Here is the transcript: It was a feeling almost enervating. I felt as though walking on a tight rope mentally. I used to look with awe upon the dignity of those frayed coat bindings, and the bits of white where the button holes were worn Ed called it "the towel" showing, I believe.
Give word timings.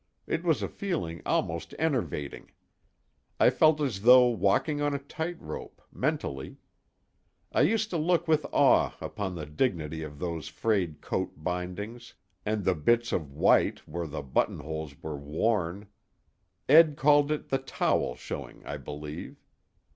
It 0.25 0.43
was 0.43 0.63
a 0.63 0.67
feeling 0.67 1.21
almost 1.27 1.75
enervating. 1.77 2.49
I 3.39 3.51
felt 3.51 3.79
as 3.79 4.01
though 4.01 4.29
walking 4.29 4.81
on 4.81 4.95
a 4.95 4.97
tight 4.97 5.39
rope 5.39 5.79
mentally. 5.93 6.57
I 7.51 7.61
used 7.61 7.91
to 7.91 7.97
look 7.97 8.27
with 8.27 8.43
awe 8.51 8.95
upon 8.99 9.35
the 9.35 9.45
dignity 9.45 10.01
of 10.01 10.17
those 10.17 10.47
frayed 10.47 11.01
coat 11.01 11.43
bindings, 11.43 12.15
and 12.47 12.65
the 12.65 12.73
bits 12.73 13.11
of 13.11 13.31
white 13.31 13.87
where 13.87 14.07
the 14.07 14.23
button 14.23 14.61
holes 14.61 14.95
were 15.03 15.17
worn 15.17 15.85
Ed 16.67 16.97
called 16.97 17.31
it 17.31 17.49
"the 17.49 17.59
towel" 17.59 18.15
showing, 18.15 18.65
I 18.65 18.77
believe. 18.77 19.39